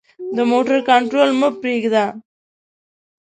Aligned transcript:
د 0.35 0.37
موټر 0.51 0.77
کنټرول 0.89 1.29
مه 1.39 1.49
پریږده. 1.59 2.05